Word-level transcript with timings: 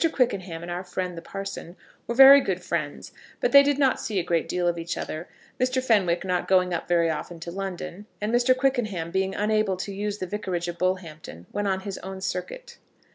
Quickenham 0.11 0.63
and 0.63 0.71
our 0.71 0.83
friend 0.83 1.15
the 1.15 1.21
parson 1.21 1.75
were 2.07 2.15
very 2.15 2.41
good 2.41 2.63
friends; 2.63 3.11
but 3.39 3.51
they 3.51 3.61
did 3.61 3.77
not 3.77 4.01
see 4.01 4.17
a 4.17 4.23
great 4.23 4.49
deal 4.49 4.67
of 4.67 4.79
each 4.79 4.97
other, 4.97 5.29
Mr. 5.59 5.79
Fenwick 5.79 6.25
not 6.25 6.47
going 6.47 6.73
up 6.73 6.87
very 6.87 7.07
often 7.11 7.39
to 7.41 7.51
London, 7.51 8.07
and 8.19 8.33
Mr. 8.33 8.57
Quickenham 8.57 9.11
being 9.11 9.35
unable 9.35 9.77
to 9.77 9.93
use 9.93 10.17
the 10.17 10.25
Vicarage 10.25 10.67
of 10.67 10.79
Bullhampton 10.79 11.45
when 11.51 11.67
on 11.67 11.81
his 11.81 11.99
own 11.99 12.19
circuit. 12.19 12.79